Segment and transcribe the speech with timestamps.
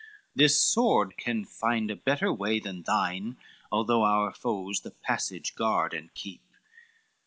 [0.35, 3.37] This sword can find a better way than thine,
[3.71, 6.41] Although our foes the passage guard and keep."